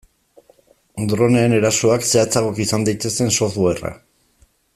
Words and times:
Droneen 1.11 1.53
erasoak 1.57 2.07
zehatzagoak 2.09 2.63
izan 2.65 2.89
daitezen 2.89 3.31
softwarea. 3.37 3.95